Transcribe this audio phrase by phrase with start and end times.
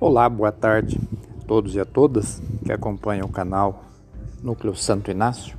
[0.00, 0.96] Olá, boa tarde
[1.40, 3.82] a todos e a todas que acompanham o canal
[4.40, 5.58] Núcleo Santo Inácio.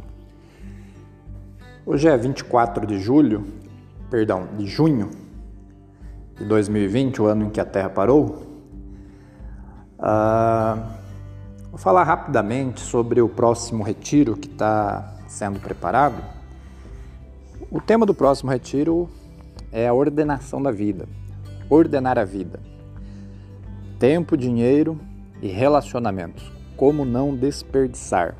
[1.85, 3.45] Hoje é 24 de julho,
[4.09, 5.09] perdão, de junho
[6.37, 8.47] de 2020, o ano em que a Terra parou.
[9.99, 10.87] Ah,
[11.69, 16.23] vou falar rapidamente sobre o próximo retiro que está sendo preparado.
[17.69, 19.09] O tema do próximo retiro
[19.69, 21.09] é a ordenação da vida,
[21.69, 22.69] ordenar a vida
[23.99, 24.97] tempo, dinheiro
[25.41, 26.51] e relacionamentos.
[26.77, 28.35] Como não desperdiçar?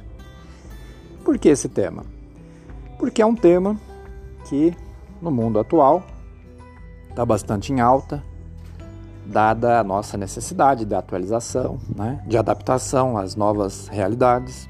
[1.23, 2.03] Por que esse tema?
[2.97, 3.77] Porque é um tema
[4.45, 4.73] que
[5.21, 6.03] no mundo atual
[7.09, 8.23] está bastante em alta,
[9.25, 12.23] dada a nossa necessidade de atualização, né?
[12.25, 14.69] de adaptação às novas realidades.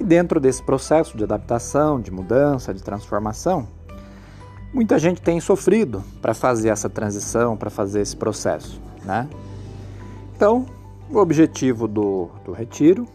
[0.00, 3.68] E dentro desse processo de adaptação, de mudança, de transformação,
[4.72, 8.80] muita gente tem sofrido para fazer essa transição, para fazer esse processo.
[9.04, 9.28] Né?
[10.34, 10.66] Então,
[11.10, 13.06] o objetivo do, do retiro,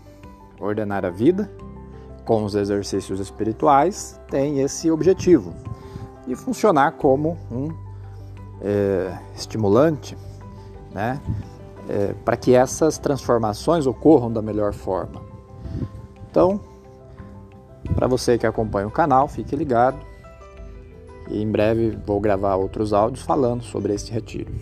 [0.60, 1.52] ordenar a vida,
[2.26, 5.54] com os exercícios espirituais, tem esse objetivo
[6.26, 7.74] de funcionar como um
[8.62, 10.18] é, estimulante,
[10.94, 11.20] né?
[11.90, 15.22] É, para que essas transformações ocorram da melhor forma.
[16.30, 16.60] Então,
[17.96, 19.98] para você que acompanha o canal, fique ligado
[21.28, 24.54] e em breve vou gravar outros áudios falando sobre este retiro.